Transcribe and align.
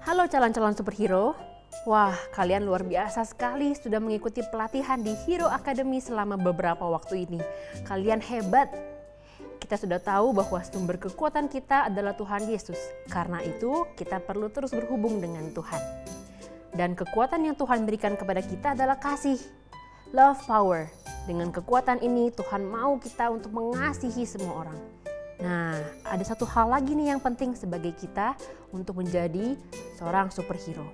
Halo 0.00 0.24
calon-calon 0.24 0.72
superhero. 0.72 1.36
Wah, 1.84 2.16
kalian 2.32 2.64
luar 2.64 2.88
biasa 2.88 3.20
sekali 3.28 3.76
sudah 3.76 4.00
mengikuti 4.00 4.40
pelatihan 4.48 4.96
di 4.96 5.12
Hero 5.28 5.44
Academy 5.44 6.00
selama 6.00 6.40
beberapa 6.40 6.88
waktu 6.88 7.28
ini. 7.28 7.36
Kalian 7.84 8.24
hebat. 8.24 8.72
Kita 9.60 9.76
sudah 9.76 10.00
tahu 10.00 10.32
bahwa 10.32 10.64
sumber 10.64 10.96
kekuatan 10.96 11.52
kita 11.52 11.92
adalah 11.92 12.16
Tuhan 12.16 12.48
Yesus. 12.48 12.80
Karena 13.12 13.44
itu, 13.44 13.84
kita 13.92 14.24
perlu 14.24 14.48
terus 14.48 14.72
berhubung 14.72 15.20
dengan 15.20 15.52
Tuhan. 15.52 15.82
Dan 16.72 16.96
kekuatan 16.96 17.44
yang 17.44 17.60
Tuhan 17.60 17.84
berikan 17.84 18.16
kepada 18.16 18.40
kita 18.40 18.72
adalah 18.72 18.96
kasih. 18.96 19.36
Love 20.16 20.40
power. 20.48 20.88
Dengan 21.28 21.52
kekuatan 21.52 22.00
ini, 22.00 22.32
Tuhan 22.32 22.64
mau 22.64 22.96
kita 22.96 23.28
untuk 23.28 23.52
mengasihi 23.52 24.24
semua 24.24 24.64
orang. 24.64 24.99
Nah, 25.40 25.72
ada 26.04 26.24
satu 26.24 26.44
hal 26.44 26.68
lagi 26.68 26.92
nih 26.92 27.16
yang 27.16 27.20
penting 27.20 27.56
sebagai 27.56 27.96
kita 27.96 28.36
untuk 28.76 29.00
menjadi 29.00 29.56
seorang 29.96 30.28
superhero. 30.28 30.84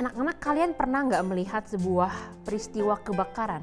Anak-anak 0.00 0.36
kalian 0.40 0.72
pernah 0.72 1.04
nggak 1.04 1.24
melihat 1.28 1.62
sebuah 1.68 2.40
peristiwa 2.48 2.96
kebakaran? 3.04 3.60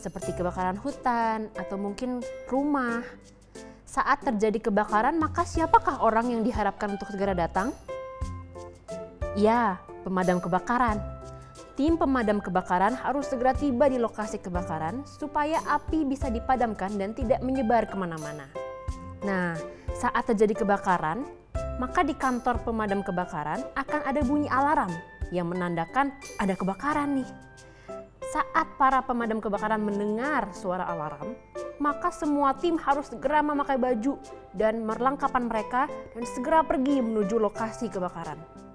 Seperti 0.00 0.32
kebakaran 0.32 0.80
hutan 0.80 1.52
atau 1.52 1.76
mungkin 1.76 2.24
rumah. 2.48 3.04
Saat 3.84 4.24
terjadi 4.24 4.72
kebakaran, 4.72 5.20
maka 5.20 5.44
siapakah 5.44 6.00
orang 6.00 6.32
yang 6.32 6.40
diharapkan 6.40 6.96
untuk 6.96 7.12
segera 7.12 7.36
datang? 7.36 7.76
Ya, 9.36 9.76
pemadam 10.00 10.40
kebakaran. 10.40 10.96
Tim 11.76 12.00
pemadam 12.00 12.40
kebakaran 12.40 12.96
harus 12.96 13.28
segera 13.28 13.52
tiba 13.52 13.88
di 13.88 14.00
lokasi 14.00 14.40
kebakaran 14.40 15.04
supaya 15.04 15.60
api 15.68 16.08
bisa 16.08 16.32
dipadamkan 16.32 16.96
dan 16.96 17.12
tidak 17.12 17.40
menyebar 17.44 17.84
ke 17.84 17.96
mana-mana. 17.96 18.48
Nah, 19.24 19.56
saat 19.96 20.24
terjadi 20.28 20.64
kebakaran, 20.64 21.24
maka 21.76 22.00
di 22.04 22.16
kantor 22.16 22.60
pemadam 22.64 23.04
kebakaran 23.04 23.64
akan 23.76 24.00
ada 24.04 24.20
bunyi 24.24 24.48
alarm 24.48 24.92
yang 25.34 25.48
menandakan 25.48 26.12
ada 26.40 26.54
kebakaran 26.56 27.20
nih. 27.20 27.30
Saat 28.26 28.76
para 28.76 29.00
pemadam 29.06 29.40
kebakaran 29.40 29.80
mendengar 29.80 30.50
suara 30.52 30.84
alarm, 30.90 31.32
maka 31.78 32.10
semua 32.10 32.56
tim 32.56 32.76
harus 32.80 33.08
segera 33.08 33.40
memakai 33.44 33.76
baju 33.76 34.18
dan 34.56 34.82
merlengkapan 34.84 35.48
mereka 35.48 35.88
dan 36.12 36.24
segera 36.34 36.60
pergi 36.64 37.00
menuju 37.00 37.36
lokasi 37.38 37.88
kebakaran. 37.92 38.65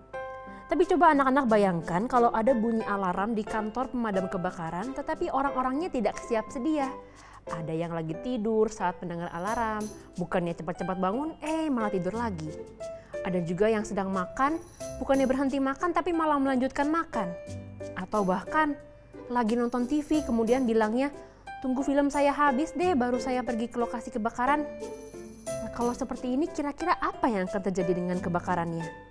Tapi 0.71 0.87
coba 0.87 1.11
anak-anak 1.11 1.51
bayangkan 1.51 2.07
kalau 2.07 2.31
ada 2.31 2.55
bunyi 2.55 2.79
alarm 2.87 3.35
di 3.35 3.43
kantor 3.43 3.91
pemadam 3.91 4.31
kebakaran 4.31 4.95
tetapi 4.95 5.27
orang-orangnya 5.27 5.91
tidak 5.91 6.15
siap 6.23 6.47
sedia. 6.47 6.87
Ada 7.51 7.75
yang 7.75 7.91
lagi 7.91 8.15
tidur 8.23 8.71
saat 8.71 8.95
mendengar 9.03 9.27
alarm, 9.35 9.83
bukannya 10.15 10.55
cepat-cepat 10.55 10.95
bangun, 10.95 11.35
eh 11.43 11.67
malah 11.67 11.91
tidur 11.91 12.15
lagi. 12.15 12.47
Ada 13.27 13.43
juga 13.43 13.67
yang 13.67 13.83
sedang 13.83 14.15
makan, 14.15 14.63
bukannya 15.03 15.27
berhenti 15.27 15.59
makan 15.59 15.91
tapi 15.91 16.15
malah 16.15 16.39
melanjutkan 16.39 16.87
makan. 16.87 17.35
Atau 17.99 18.23
bahkan 18.23 18.71
lagi 19.27 19.59
nonton 19.59 19.91
TV 19.91 20.23
kemudian 20.23 20.63
bilangnya, 20.63 21.11
tunggu 21.59 21.83
film 21.83 22.07
saya 22.07 22.31
habis 22.31 22.71
deh 22.79 22.95
baru 22.95 23.19
saya 23.19 23.43
pergi 23.43 23.67
ke 23.67 23.75
lokasi 23.75 24.07
kebakaran. 24.07 24.63
Nah, 25.51 25.71
kalau 25.75 25.91
seperti 25.91 26.31
ini 26.31 26.47
kira-kira 26.47 26.95
apa 26.95 27.27
yang 27.27 27.51
akan 27.51 27.59
terjadi 27.59 27.91
dengan 27.91 28.23
kebakarannya? 28.23 29.10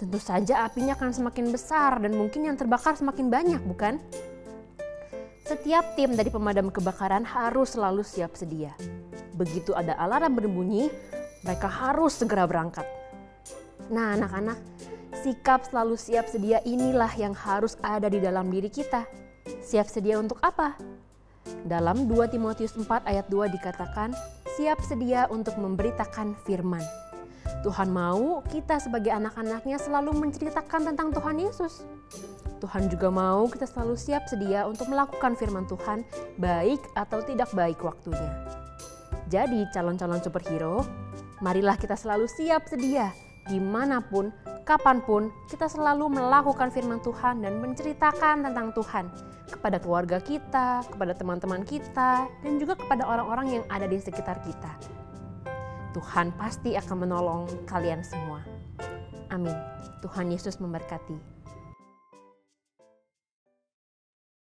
Tentu 0.00 0.16
saja 0.16 0.64
apinya 0.64 0.96
akan 0.96 1.12
semakin 1.12 1.52
besar 1.52 2.00
dan 2.00 2.16
mungkin 2.16 2.48
yang 2.48 2.56
terbakar 2.56 2.96
semakin 2.96 3.28
banyak, 3.28 3.60
bukan? 3.68 4.00
Setiap 5.44 5.92
tim 5.92 6.16
dari 6.16 6.32
pemadam 6.32 6.72
kebakaran 6.72 7.20
harus 7.28 7.76
selalu 7.76 8.00
siap 8.00 8.32
sedia. 8.32 8.72
Begitu 9.36 9.76
ada 9.76 9.92
alarm 10.00 10.40
berbunyi, 10.40 10.88
mereka 11.44 11.68
harus 11.68 12.16
segera 12.16 12.48
berangkat. 12.48 12.88
Nah, 13.92 14.16
anak-anak, 14.16 14.56
sikap 15.20 15.68
selalu 15.68 16.00
siap 16.00 16.32
sedia 16.32 16.64
inilah 16.64 17.12
yang 17.20 17.36
harus 17.36 17.76
ada 17.84 18.08
di 18.08 18.22
dalam 18.24 18.48
diri 18.48 18.72
kita. 18.72 19.04
Siap 19.60 19.84
sedia 19.90 20.16
untuk 20.16 20.40
apa? 20.40 20.80
Dalam 21.66 22.08
2 22.08 22.32
Timotius 22.32 22.72
4 22.72 23.04
ayat 23.04 23.26
2 23.28 23.52
dikatakan, 23.52 24.16
siap 24.56 24.80
sedia 24.80 25.28
untuk 25.28 25.58
memberitakan 25.58 26.38
firman. 26.46 27.09
Tuhan 27.60 27.92
mau 27.92 28.40
kita 28.48 28.80
sebagai 28.80 29.12
anak-anaknya 29.12 29.76
selalu 29.76 30.16
menceritakan 30.16 30.92
tentang 30.92 31.12
Tuhan 31.12 31.36
Yesus. 31.36 31.84
Tuhan 32.60 32.88
juga 32.88 33.12
mau 33.12 33.48
kita 33.52 33.68
selalu 33.68 34.00
siap 34.00 34.24
sedia 34.28 34.64
untuk 34.64 34.88
melakukan 34.88 35.36
firman 35.36 35.68
Tuhan, 35.68 36.04
baik 36.40 36.80
atau 36.96 37.20
tidak 37.20 37.52
baik 37.52 37.80
waktunya. 37.84 38.32
Jadi 39.28 39.68
calon-calon 39.76 40.24
superhero, 40.24 40.84
marilah 41.44 41.76
kita 41.76 42.00
selalu 42.00 42.28
siap 42.32 42.64
sedia 42.64 43.12
di 43.44 43.60
mana 43.60 44.00
pun, 44.00 44.32
kapan 44.64 45.04
pun 45.04 45.28
kita 45.52 45.68
selalu 45.68 46.08
melakukan 46.16 46.72
firman 46.72 47.00
Tuhan 47.04 47.44
dan 47.44 47.60
menceritakan 47.60 48.40
tentang 48.44 48.72
Tuhan 48.72 49.04
kepada 49.52 49.76
keluarga 49.82 50.16
kita, 50.16 50.80
kepada 50.88 51.12
teman-teman 51.12 51.60
kita, 51.68 52.24
dan 52.24 52.52
juga 52.56 52.78
kepada 52.78 53.04
orang-orang 53.04 53.60
yang 53.60 53.64
ada 53.68 53.84
di 53.84 53.98
sekitar 53.98 54.38
kita. 54.46 54.72
Tuhan 55.90 56.30
pasti 56.38 56.78
akan 56.78 56.96
menolong 57.02 57.42
kalian 57.66 58.06
semua. 58.06 58.46
Amin. 59.30 59.54
Tuhan 60.02 60.30
Yesus 60.30 60.58
memberkati. 60.62 61.39